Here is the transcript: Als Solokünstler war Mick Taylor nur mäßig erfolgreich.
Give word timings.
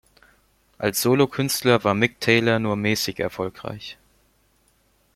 Als 0.79 1.03
Solokünstler 1.03 1.83
war 1.83 1.93
Mick 1.93 2.19
Taylor 2.19 2.57
nur 2.57 2.75
mäßig 2.75 3.19
erfolgreich. 3.19 3.99